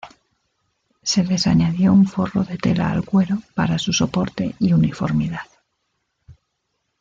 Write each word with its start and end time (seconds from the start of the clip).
Se 1.03 1.23
les 1.23 1.45
añadió 1.45 1.93
un 1.93 2.07
forro 2.07 2.43
de 2.43 2.57
tela 2.57 2.89
al 2.91 3.05
cuero 3.05 3.37
para 3.53 3.77
su 3.77 3.93
soporte 3.93 4.55
y 4.57 4.73
uniformidad. 4.73 5.45